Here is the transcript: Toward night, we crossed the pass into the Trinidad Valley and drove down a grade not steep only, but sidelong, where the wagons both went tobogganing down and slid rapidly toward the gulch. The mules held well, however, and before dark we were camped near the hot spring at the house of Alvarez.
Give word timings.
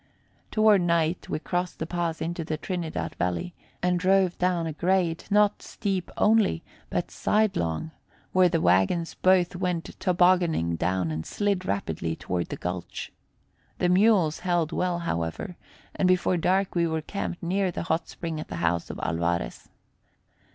Toward 0.49 0.81
night, 0.81 1.29
we 1.29 1.37
crossed 1.37 1.77
the 1.77 1.85
pass 1.85 2.21
into 2.21 2.43
the 2.43 2.57
Trinidad 2.57 3.13
Valley 3.17 3.53
and 3.83 3.99
drove 3.99 4.35
down 4.39 4.65
a 4.65 4.73
grade 4.73 5.25
not 5.29 5.61
steep 5.61 6.09
only, 6.17 6.63
but 6.89 7.11
sidelong, 7.11 7.91
where 8.31 8.49
the 8.49 8.59
wagons 8.61 9.13
both 9.13 9.55
went 9.55 9.91
tobogganing 9.99 10.75
down 10.75 11.11
and 11.11 11.23
slid 11.23 11.65
rapidly 11.67 12.15
toward 12.15 12.49
the 12.49 12.57
gulch. 12.57 13.11
The 13.77 13.89
mules 13.89 14.39
held 14.39 14.71
well, 14.71 14.97
however, 14.97 15.55
and 15.95 16.07
before 16.07 16.35
dark 16.35 16.73
we 16.73 16.87
were 16.87 17.01
camped 17.01 17.43
near 17.43 17.69
the 17.69 17.83
hot 17.83 18.09
spring 18.09 18.39
at 18.39 18.47
the 18.47 18.55
house 18.55 18.89
of 18.89 18.99
Alvarez. 19.03 19.69